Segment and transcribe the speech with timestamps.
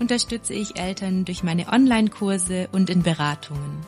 [0.00, 3.86] unterstütze ich Eltern durch meine Online-Kurse und in Beratungen.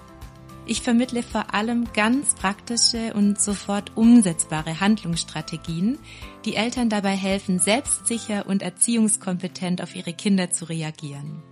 [0.65, 5.99] Ich vermittle vor allem ganz praktische und sofort umsetzbare Handlungsstrategien,
[6.45, 11.43] die Eltern dabei helfen, selbstsicher und erziehungskompetent auf ihre Kinder zu reagieren.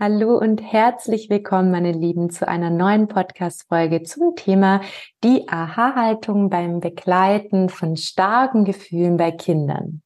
[0.00, 4.80] Hallo und herzlich willkommen, meine Lieben, zu einer neuen Podcast-Folge zum Thema
[5.22, 10.02] die Aha-Haltung beim Begleiten von starken Gefühlen bei Kindern.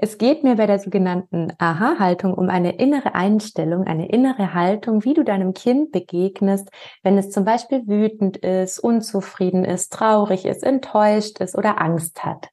[0.00, 5.12] Es geht mir bei der sogenannten Aha-Haltung um eine innere Einstellung, eine innere Haltung, wie
[5.12, 6.70] du deinem Kind begegnest,
[7.02, 12.48] wenn es zum Beispiel wütend ist, unzufrieden ist, traurig ist, enttäuscht ist oder Angst hat.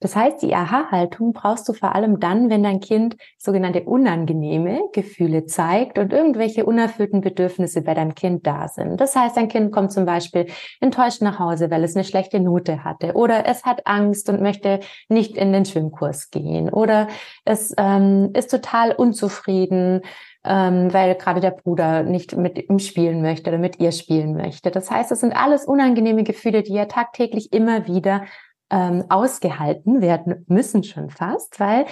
[0.00, 5.46] Das heißt, die Aha-Haltung brauchst du vor allem dann, wenn dein Kind sogenannte unangenehme Gefühle
[5.46, 9.00] zeigt und irgendwelche unerfüllten Bedürfnisse bei deinem Kind da sind.
[9.00, 10.46] Das heißt, dein Kind kommt zum Beispiel
[10.80, 14.80] enttäuscht nach Hause, weil es eine schlechte Note hatte oder es hat Angst und möchte
[15.08, 16.85] nicht in den Schwimmkurs gehen oder
[17.44, 20.02] es ähm, ist total unzufrieden,
[20.44, 24.70] ähm, weil gerade der Bruder nicht mit ihm spielen möchte oder mit ihr spielen möchte.
[24.70, 28.24] Das heißt, es sind alles unangenehme Gefühle, die ja tagtäglich immer wieder
[28.70, 31.86] ähm, ausgehalten werden müssen schon fast, weil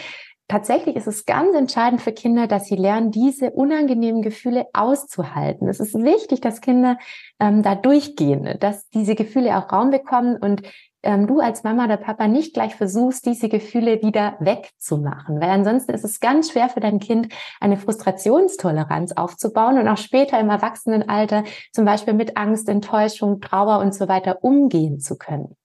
[0.48, 5.68] tatsächlich ist es ganz entscheidend für Kinder, dass sie lernen, diese unangenehmen Gefühle auszuhalten.
[5.68, 6.98] Es ist wichtig, dass Kinder
[7.40, 10.62] ähm, da durchgehen, dass diese Gefühle auch Raum bekommen und
[11.04, 15.92] ähm, du als Mama oder Papa nicht gleich versuchst, diese Gefühle wieder wegzumachen, weil ansonsten
[15.92, 21.44] ist es ganz schwer für dein Kind, eine Frustrationstoleranz aufzubauen und auch später im Erwachsenenalter
[21.72, 25.56] zum Beispiel mit Angst, Enttäuschung, Trauer und so weiter umgehen zu können.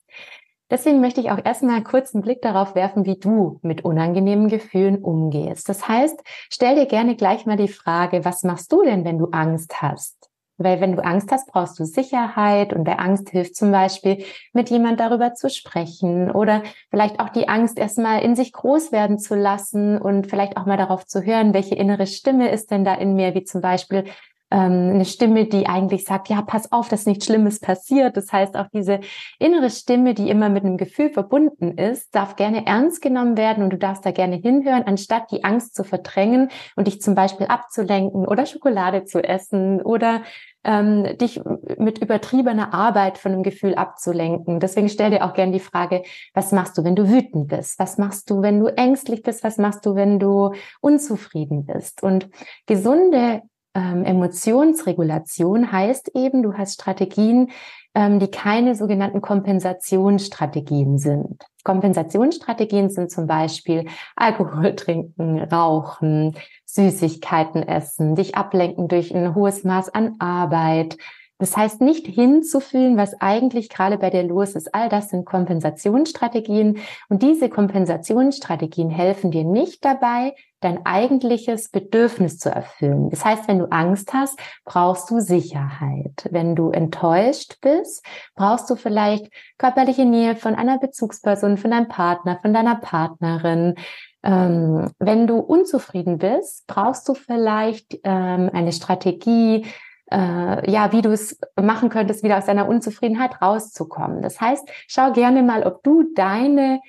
[0.69, 5.03] Deswegen möchte ich auch erstmal kurz einen Blick darauf werfen, wie du mit unangenehmen Gefühlen
[5.03, 5.67] umgehst.
[5.67, 6.21] Das heißt,
[6.51, 10.28] stell dir gerne gleich mal die Frage, was machst du denn, wenn du Angst hast?
[10.59, 14.69] Weil wenn du Angst hast, brauchst du Sicherheit und der Angst hilft zum Beispiel, mit
[14.69, 19.35] jemand darüber zu sprechen oder vielleicht auch die Angst erstmal in sich groß werden zu
[19.35, 23.15] lassen und vielleicht auch mal darauf zu hören, welche innere Stimme ist denn da in
[23.15, 24.03] mir, wie zum Beispiel,
[24.51, 28.17] ähm, eine Stimme, die eigentlich sagt, ja, pass auf, dass nichts Schlimmes passiert.
[28.17, 28.99] Das heißt, auch diese
[29.37, 33.71] innere Stimme, die immer mit einem Gefühl verbunden ist, darf gerne ernst genommen werden und
[33.71, 38.27] du darfst da gerne hinhören, anstatt die Angst zu verdrängen und dich zum Beispiel abzulenken
[38.27, 40.21] oder Schokolade zu essen oder
[40.63, 41.41] ähm, dich
[41.77, 44.59] mit übertriebener Arbeit von einem Gefühl abzulenken.
[44.59, 46.03] Deswegen stell dir auch gerne die Frage,
[46.33, 47.79] was machst du, wenn du wütend bist?
[47.79, 49.43] Was machst du, wenn du ängstlich bist?
[49.43, 52.03] Was machst du, wenn du unzufrieden bist?
[52.03, 52.29] Und
[52.65, 53.41] gesunde
[53.73, 57.51] ähm, Emotionsregulation heißt eben, du hast Strategien,
[57.99, 61.43] ähm, die keine sogenannten Kompensationsstrategien sind.
[61.65, 69.89] Kompensationsstrategien sind zum Beispiel Alkohol trinken, rauchen, Süßigkeiten essen, dich ablenken durch ein hohes Maß
[69.89, 70.95] an Arbeit,
[71.39, 74.75] das heißt, nicht hinzufühlen, was eigentlich gerade bei dir los ist.
[74.75, 76.79] All das sind Kompensationsstrategien.
[77.07, 83.09] Und diese Kompensationsstrategien helfen dir nicht dabei, dein eigentliches Bedürfnis zu erfüllen.
[83.09, 86.27] Das heißt, wenn du Angst hast, brauchst du Sicherheit.
[86.29, 92.37] Wenn du enttäuscht bist, brauchst du vielleicht körperliche Nähe von einer Bezugsperson, von deinem Partner,
[92.41, 93.75] von deiner Partnerin.
[94.23, 99.65] Ähm, wenn du unzufrieden bist, brauchst du vielleicht ähm, eine Strategie,
[100.11, 104.21] äh, ja, wie du es machen könntest, wieder aus deiner Unzufriedenheit rauszukommen.
[104.21, 106.81] Das heißt, schau gerne mal, ob du deine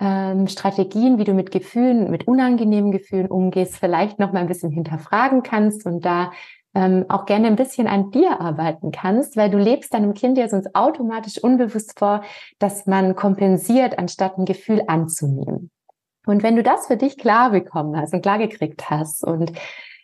[0.00, 4.70] ähm, Strategien, wie du mit Gefühlen, mit unangenehmen Gefühlen umgehst, vielleicht noch mal ein bisschen
[4.70, 6.30] hinterfragen kannst und da
[6.74, 10.48] ähm, auch gerne ein bisschen an dir arbeiten kannst, weil du lebst deinem Kind ja
[10.48, 12.22] sonst automatisch unbewusst vor,
[12.58, 15.70] dass man kompensiert, anstatt ein Gefühl anzunehmen.
[16.26, 19.52] Und wenn du das für dich klar bekommen hast und klar gekriegt hast und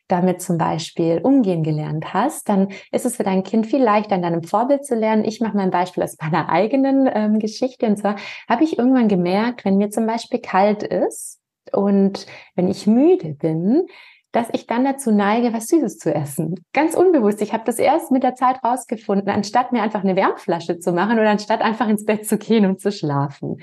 [0.08, 4.22] damit zum Beispiel umgehen gelernt hast, dann ist es für dein Kind viel leichter, an
[4.22, 5.24] deinem Vorbild zu lernen.
[5.24, 7.86] Ich mache mal ein Beispiel aus meiner eigenen ähm, Geschichte.
[7.86, 8.16] Und zwar
[8.48, 11.40] habe ich irgendwann gemerkt, wenn mir zum Beispiel kalt ist
[11.72, 13.86] und wenn ich müde bin,
[14.34, 16.56] dass ich dann dazu neige, was Süßes zu essen.
[16.72, 17.40] Ganz unbewusst.
[17.40, 21.20] Ich habe das erst mit der Zeit rausgefunden, anstatt mir einfach eine Wärmflasche zu machen
[21.20, 23.58] oder anstatt einfach ins Bett zu gehen und zu schlafen.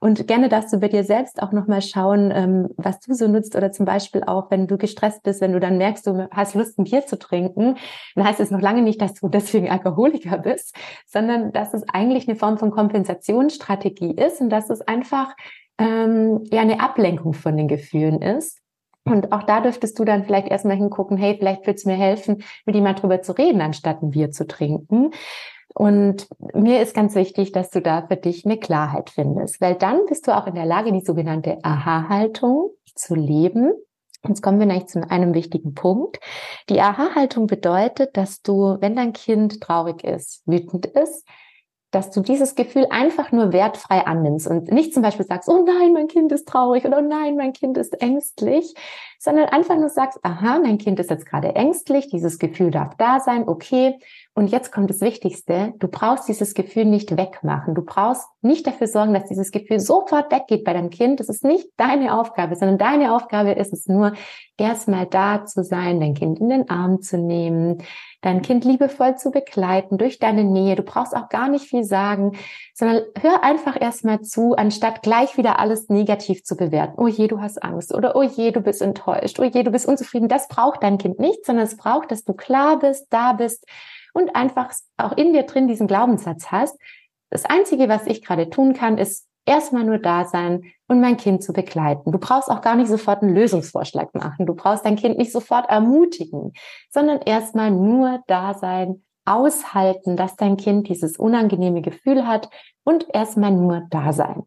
[0.00, 3.54] Und gerne darfst du bei dir selbst auch nochmal schauen, ähm, was du so nutzt
[3.54, 6.78] oder zum Beispiel auch, wenn du gestresst bist, wenn du dann merkst, du hast Lust,
[6.78, 7.76] ein Bier zu trinken,
[8.14, 10.74] dann heißt es noch lange nicht, dass du deswegen Alkoholiker bist,
[11.06, 15.34] sondern dass es eigentlich eine Form von Kompensationsstrategie ist und dass es einfach
[15.78, 18.63] ähm, ja eine Ablenkung von den Gefühlen ist
[19.04, 22.42] Und auch da dürftest du dann vielleicht erstmal hingucken, hey, vielleicht wird es mir helfen,
[22.64, 25.10] mit mal drüber zu reden, anstatt ein Bier zu trinken.
[25.74, 30.06] Und mir ist ganz wichtig, dass du da für dich eine Klarheit findest, weil dann
[30.06, 33.72] bist du auch in der Lage, die sogenannte Aha-Haltung zu leben.
[34.26, 36.18] Jetzt kommen wir nämlich zu einem wichtigen Punkt.
[36.70, 41.26] Die Aha-Haltung bedeutet, dass du, wenn dein Kind traurig ist, wütend ist,
[41.94, 45.92] dass du dieses Gefühl einfach nur wertfrei annimmst und nicht zum Beispiel sagst, oh nein,
[45.92, 48.74] mein Kind ist traurig oder oh nein, mein Kind ist ängstlich,
[49.18, 53.20] sondern einfach nur sagst, aha, mein Kind ist jetzt gerade ängstlich, dieses Gefühl darf da
[53.20, 53.98] sein, okay.
[54.36, 57.76] Und jetzt kommt das Wichtigste, du brauchst dieses Gefühl nicht wegmachen.
[57.76, 61.20] Du brauchst nicht dafür sorgen, dass dieses Gefühl sofort weggeht bei deinem Kind.
[61.20, 64.12] Das ist nicht deine Aufgabe, sondern deine Aufgabe ist es nur,
[64.56, 67.78] erstmal da zu sein, dein Kind in den Arm zu nehmen,
[68.22, 70.74] dein Kind liebevoll zu begleiten durch deine Nähe.
[70.74, 72.32] Du brauchst auch gar nicht viel sagen,
[72.74, 76.94] sondern hör einfach erstmal zu, anstatt gleich wieder alles negativ zu bewerten.
[76.96, 79.38] Oh je, du hast Angst oder oh je, du bist enttäuscht.
[79.38, 80.28] Oh je, du bist unzufrieden.
[80.28, 83.64] Das braucht dein Kind nicht, sondern es braucht, dass du klar bist, da bist
[84.14, 86.78] und einfach auch in dir drin diesen Glaubenssatz hast.
[87.28, 91.42] Das Einzige, was ich gerade tun kann, ist erstmal nur da sein und mein Kind
[91.42, 92.12] zu begleiten.
[92.12, 94.46] Du brauchst auch gar nicht sofort einen Lösungsvorschlag machen.
[94.46, 96.52] Du brauchst dein Kind nicht sofort ermutigen,
[96.90, 102.50] sondern erstmal nur da sein, aushalten, dass dein Kind dieses unangenehme Gefühl hat
[102.84, 104.42] und erstmal nur da sein.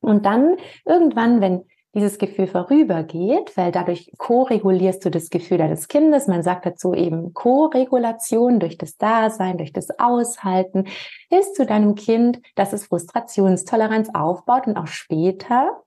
[0.00, 6.26] Und dann irgendwann, wenn dieses Gefühl vorübergeht, weil dadurch ko-regulierst du das Gefühl deines Kindes.
[6.26, 10.86] Man sagt dazu eben Co-Regulation durch das Dasein, durch das Aushalten,
[11.28, 15.82] hilfst du deinem Kind, dass es Frustrationstoleranz aufbaut und auch später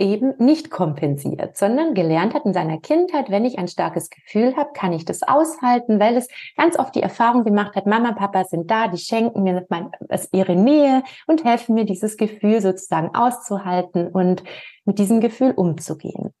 [0.00, 4.70] eben nicht kompensiert, sondern gelernt hat in seiner Kindheit, wenn ich ein starkes Gefühl habe,
[4.74, 8.70] kann ich das aushalten, weil es ganz oft die Erfahrung gemacht hat, Mama, Papa sind
[8.70, 9.90] da, die schenken mir mein,
[10.32, 14.42] ihre Nähe und helfen mir, dieses Gefühl sozusagen auszuhalten und
[14.84, 16.32] mit diesem Gefühl umzugehen.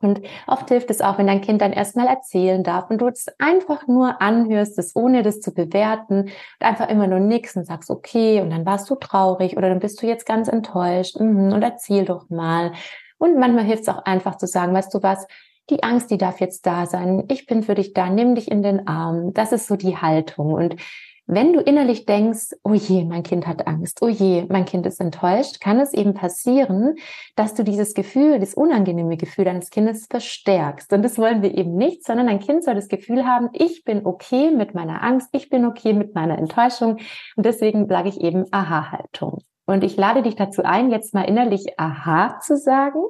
[0.00, 3.26] Und oft hilft es auch, wenn dein Kind dann erstmal erzählen darf und du es
[3.38, 7.88] einfach nur anhörst, es ohne das zu bewerten und einfach immer nur nix und sagst,
[7.88, 11.62] okay, und dann warst du traurig oder dann bist du jetzt ganz enttäuscht mhm, und
[11.62, 12.72] erzähl doch mal.
[13.18, 15.26] Und manchmal hilft es auch einfach zu sagen, weißt du was,
[15.70, 17.24] die Angst, die darf jetzt da sein.
[17.28, 19.32] Ich bin für dich da, nimm dich in den Arm.
[19.32, 20.52] Das ist so die Haltung.
[20.52, 20.76] Und
[21.26, 25.00] wenn du innerlich denkst, oh je, mein Kind hat Angst, oh je, mein Kind ist
[25.00, 26.94] enttäuscht, kann es eben passieren,
[27.34, 30.92] dass du dieses Gefühl, das unangenehme Gefühl deines Kindes verstärkst.
[30.92, 34.06] Und das wollen wir eben nicht, sondern dein Kind soll das Gefühl haben, ich bin
[34.06, 36.98] okay mit meiner Angst, ich bin okay mit meiner Enttäuschung.
[37.36, 39.42] Und deswegen sage ich eben Aha-Haltung.
[39.66, 43.00] Und ich lade dich dazu ein, jetzt mal innerlich Aha zu sagen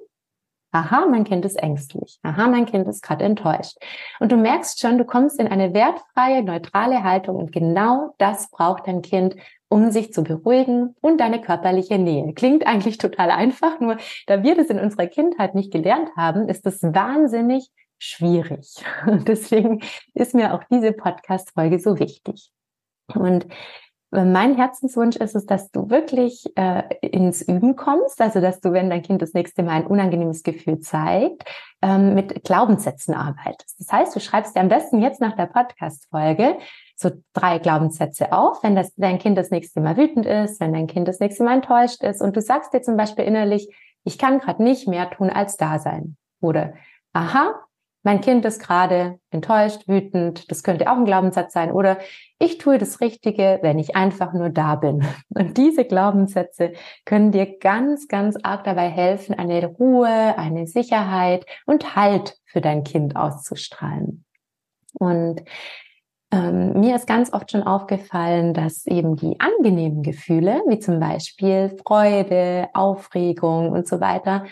[0.72, 2.18] Aha, mein Kind ist ängstlich.
[2.22, 3.76] Aha, mein Kind ist gerade enttäuscht.
[4.20, 8.86] Und du merkst schon, du kommst in eine wertfreie, neutrale Haltung und genau das braucht
[8.86, 9.36] dein Kind,
[9.68, 12.32] um sich zu beruhigen und deine körperliche Nähe.
[12.34, 13.96] Klingt eigentlich total einfach, nur
[14.26, 18.76] da wir das in unserer Kindheit nicht gelernt haben, ist es wahnsinnig schwierig.
[19.06, 19.82] Deswegen
[20.14, 22.50] ist mir auch diese Podcast-Folge so wichtig.
[23.14, 23.46] Und
[24.10, 28.88] mein Herzenswunsch ist es, dass du wirklich äh, ins Üben kommst, also dass du, wenn
[28.88, 31.44] dein Kind das nächste Mal ein unangenehmes Gefühl zeigt,
[31.82, 33.80] ähm, mit Glaubenssätzen arbeitest.
[33.80, 36.56] Das heißt, du schreibst dir am besten jetzt nach der Podcast-Folge
[36.96, 40.86] so drei Glaubenssätze auf, wenn das, dein Kind das nächste Mal wütend ist, wenn dein
[40.86, 43.68] Kind das nächste Mal enttäuscht ist und du sagst dir zum Beispiel innerlich,
[44.04, 46.16] ich kann gerade nicht mehr tun als da sein.
[46.40, 46.74] Oder,
[47.12, 47.65] aha,
[48.06, 51.98] mein Kind ist gerade enttäuscht, wütend, das könnte auch ein Glaubenssatz sein, oder
[52.38, 55.04] ich tue das Richtige, wenn ich einfach nur da bin.
[55.30, 61.96] Und diese Glaubenssätze können dir ganz, ganz arg dabei helfen, eine Ruhe, eine Sicherheit und
[61.96, 64.24] Halt für dein Kind auszustrahlen.
[64.94, 65.42] Und
[66.30, 71.76] ähm, mir ist ganz oft schon aufgefallen, dass eben die angenehmen Gefühle, wie zum Beispiel
[71.84, 74.44] Freude, Aufregung und so weiter,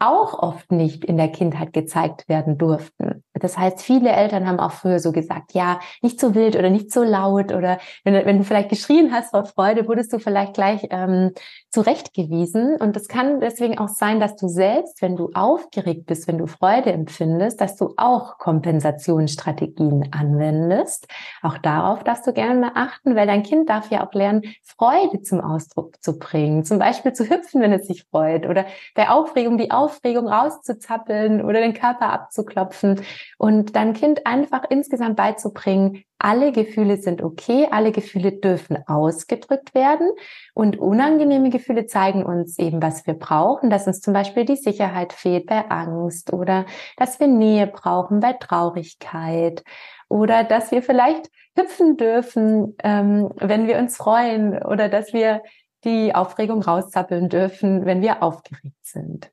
[0.00, 3.22] auch oft nicht in der Kindheit gezeigt werden durften.
[3.34, 6.90] Das heißt, viele Eltern haben auch früher so gesagt, ja, nicht so wild oder nicht
[6.90, 10.86] so laut oder wenn, wenn du vielleicht geschrien hast vor Freude, wurdest du vielleicht gleich
[10.90, 11.32] ähm,
[11.70, 12.76] zurechtgewiesen.
[12.76, 16.46] Und das kann deswegen auch sein, dass du selbst, wenn du aufgeregt bist, wenn du
[16.46, 21.06] Freude empfindest, dass du auch Kompensationsstrategien anwendest.
[21.42, 25.22] Auch darauf darfst du gerne mal achten, weil dein Kind darf ja auch lernen, Freude
[25.22, 26.64] zum Ausdruck zu bringen.
[26.64, 31.60] Zum Beispiel zu hüpfen, wenn es sich freut oder bei Aufregung die Aufregung rauszuzappeln oder
[31.60, 33.00] den Körper abzuklopfen
[33.38, 40.10] und dein Kind einfach insgesamt beizubringen, alle Gefühle sind okay, alle Gefühle dürfen ausgedrückt werden
[40.54, 45.12] und unangenehme Gefühle zeigen uns eben, was wir brauchen, dass uns zum Beispiel die Sicherheit
[45.12, 49.64] fehlt bei Angst oder dass wir Nähe brauchen bei Traurigkeit
[50.08, 55.42] oder dass wir vielleicht hüpfen dürfen, ähm, wenn wir uns freuen oder dass wir
[55.84, 59.30] die Aufregung rauszappeln dürfen, wenn wir aufgeregt sind.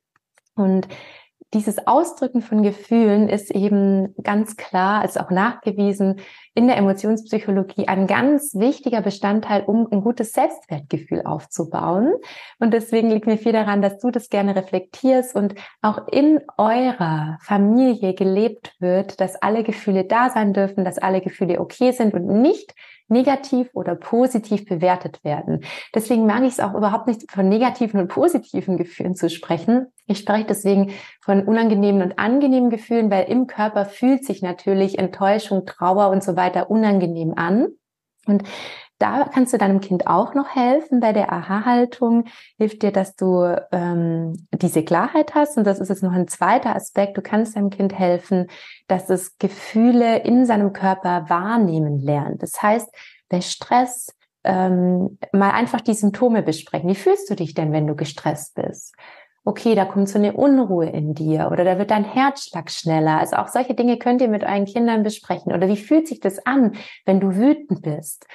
[0.54, 0.88] Und
[1.54, 6.20] dieses Ausdrücken von Gefühlen ist eben ganz klar, ist auch nachgewiesen
[6.54, 12.12] in der Emotionspsychologie ein ganz wichtiger Bestandteil, um ein gutes Selbstwertgefühl aufzubauen.
[12.58, 17.38] Und deswegen liegt mir viel daran, dass du das gerne reflektierst und auch in eurer
[17.42, 22.26] Familie gelebt wird, dass alle Gefühle da sein dürfen, dass alle Gefühle okay sind und
[22.26, 22.74] nicht
[23.08, 25.64] negativ oder positiv bewertet werden.
[25.94, 29.86] Deswegen mag ich es auch überhaupt nicht von negativen und positiven Gefühlen zu sprechen.
[30.06, 35.66] Ich spreche deswegen von unangenehmen und angenehmen Gefühlen, weil im Körper fühlt sich natürlich Enttäuschung,
[35.66, 37.68] Trauer und so weiter unangenehm an.
[38.26, 38.44] Und
[38.98, 41.00] da kannst du deinem Kind auch noch helfen.
[41.00, 42.24] Bei der Aha-Haltung
[42.56, 45.56] hilft dir, dass du ähm, diese Klarheit hast.
[45.56, 47.16] Und das ist jetzt noch ein zweiter Aspekt.
[47.16, 48.48] Du kannst deinem Kind helfen,
[48.88, 52.42] dass es Gefühle in seinem Körper wahrnehmen lernt.
[52.42, 52.88] Das heißt,
[53.28, 54.14] bei Stress
[54.44, 56.88] ähm, mal einfach die Symptome besprechen.
[56.88, 58.94] Wie fühlst du dich denn, wenn du gestresst bist?
[59.48, 63.18] okay, da kommt so eine Unruhe in dir oder da wird dein Herzschlag schneller.
[63.18, 65.54] Also auch solche Dinge könnt ihr mit euren Kindern besprechen.
[65.54, 66.72] Oder wie fühlt sich das an,
[67.06, 68.26] wenn du wütend bist?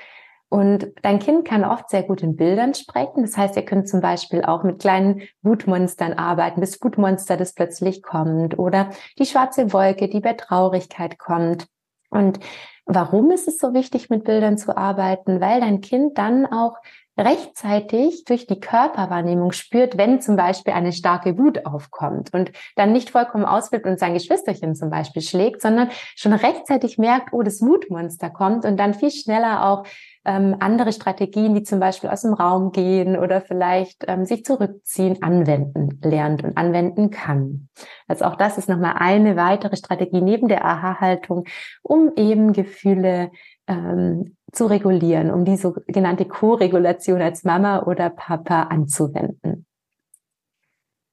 [0.54, 3.24] Und dein Kind kann oft sehr gut in Bildern sprechen.
[3.24, 8.04] Das heißt, ihr könnt zum Beispiel auch mit kleinen Wutmonstern arbeiten, das Wutmonster, das plötzlich
[8.04, 11.66] kommt oder die schwarze Wolke, die bei Traurigkeit kommt.
[12.12, 12.40] Und
[12.86, 15.42] warum ist es so wichtig, mit Bildern zu arbeiten?
[15.42, 16.76] Weil dein Kind dann auch
[17.18, 23.10] rechtzeitig durch die Körperwahrnehmung spürt, wenn zum Beispiel eine starke Wut aufkommt und dann nicht
[23.10, 28.30] vollkommen ausflippt und sein Geschwisterchen zum Beispiel schlägt, sondern schon rechtzeitig merkt, oh, das Wutmonster
[28.30, 29.86] kommt und dann viel schneller auch
[30.26, 35.22] ähm, andere Strategien, wie zum Beispiel aus dem Raum gehen oder vielleicht ähm, sich zurückziehen,
[35.22, 37.70] anwenden lernt und anwenden kann.
[38.08, 41.46] Also auch das ist nochmal eine weitere Strategie neben der Aha-Haltung,
[41.82, 43.32] um eben Gefühle
[43.68, 49.66] ähm, zu regulieren, um die sogenannte Co-Regulation als Mama oder Papa anzuwenden.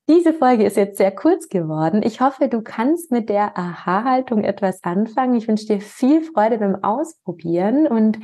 [0.08, 2.02] Diese Folge ist jetzt sehr kurz geworden.
[2.04, 5.36] Ich hoffe, du kannst mit der Aha-Haltung etwas anfangen.
[5.36, 8.18] Ich wünsche dir viel Freude beim Ausprobieren und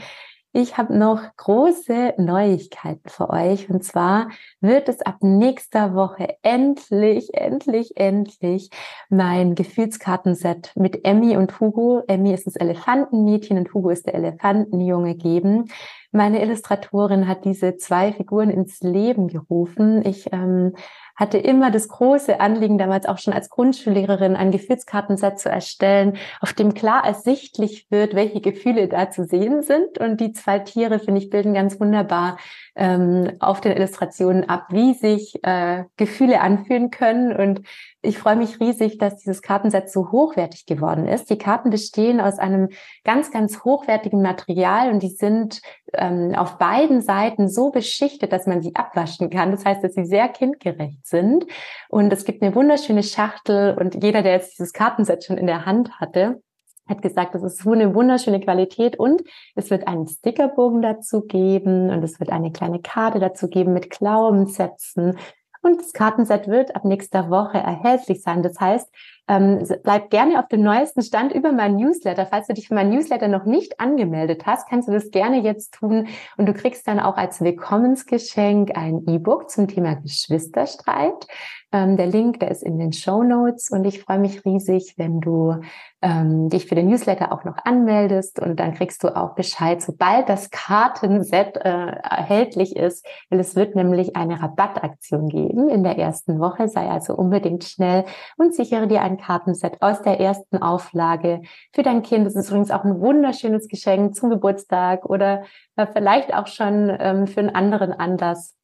[0.57, 3.69] ich habe noch große Neuigkeiten für euch.
[3.69, 4.31] Und zwar
[4.63, 8.71] wird es ab nächster Woche endlich, endlich, endlich
[9.11, 12.03] mein Gefühlskartenset mit Emmy und Hugo.
[12.09, 15.67] Emmy ist das Elefantenmädchen und Hugo ist der Elefantenjunge geben.
[16.11, 20.07] Meine Illustratorin hat diese zwei Figuren ins Leben gerufen.
[20.07, 20.73] Ich ähm,
[21.17, 26.53] hatte immer das große Anliegen, damals auch schon als Grundschullehrerin, ein Gefühlskartenset zu erstellen, auf
[26.53, 29.99] dem klar ersichtlich wird, welche Gefühle da zu sehen sind.
[29.99, 32.37] Und die zwei Tiere, finde ich, bilden ganz wunderbar
[32.75, 37.35] ähm, auf den Illustrationen ab, wie sich äh, Gefühle anfühlen können.
[37.35, 37.63] Und
[38.03, 41.31] ich freue mich riesig, dass dieses Kartenset so hochwertig geworden ist.
[41.31, 42.69] Die Karten bestehen aus einem
[43.05, 45.61] ganz, ganz hochwertigen Material und die sind
[45.95, 49.51] ähm, auf beiden Seiten so beschichtet, dass man sie abwaschen kann.
[49.51, 51.47] Das heißt, dass sie sehr kindgerecht sind.
[51.89, 55.67] Und es gibt eine wunderschöne Schachtel und jeder, der jetzt dieses Kartenset schon in der
[55.67, 56.43] Hand hatte,
[56.89, 59.23] hat gesagt, das ist so eine wunderschöne Qualität und
[59.55, 63.91] es wird einen Stickerbogen dazu geben und es wird eine kleine Karte dazu geben mit
[63.91, 65.19] Glaubenssätzen.
[65.67, 68.41] Und das Kartenset wird ab nächster Woche erhältlich sein.
[68.45, 68.89] Das heißt,
[69.27, 72.25] ähm, bleib gerne auf dem neuesten Stand über meinen Newsletter.
[72.25, 75.75] Falls du dich für meinen Newsletter noch nicht angemeldet hast, kannst du das gerne jetzt
[75.75, 76.07] tun.
[76.37, 81.27] Und du kriegst dann auch als Willkommensgeschenk ein E-Book zum Thema Geschwisterstreit.
[81.73, 83.71] Ähm, der Link, der ist in den Show Notes.
[83.71, 85.57] Und ich freue mich riesig, wenn du
[86.01, 88.39] ähm, dich für den Newsletter auch noch anmeldest.
[88.41, 93.05] Und dann kriegst du auch Bescheid, sobald das Kartenset äh, erhältlich ist.
[93.31, 96.69] Weil es wird nämlich eine Rabattaktion geben in der ersten Woche.
[96.69, 98.05] Sei also unbedingt schnell
[98.37, 101.43] und sichere dir ein Kartenset aus der ersten Auflage
[101.75, 102.27] für dein Kind.
[102.27, 105.43] Das ist übrigens auch ein wunderschönes Geschenk zum Geburtstag oder
[105.77, 108.57] äh, vielleicht auch schon ähm, für einen anderen Anlass.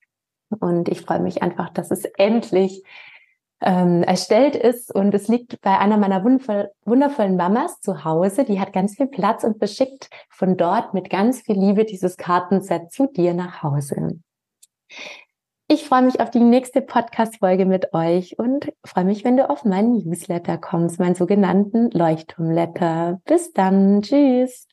[0.54, 2.82] Und ich freue mich einfach, dass es endlich
[3.62, 8.44] ähm, erstellt ist und es liegt bei einer meiner wundervoll, wundervollen Mamas zu Hause.
[8.44, 12.90] Die hat ganz viel Platz und beschickt von dort mit ganz viel Liebe dieses Kartenset
[12.90, 14.18] zu dir nach Hause.
[15.68, 19.64] Ich freue mich auf die nächste Podcast-Folge mit euch und freue mich, wenn du auf
[19.64, 23.20] meinen Newsletter kommst, meinen sogenannten Leuchtturmletter.
[23.24, 24.02] Bis dann.
[24.02, 24.66] Tschüss.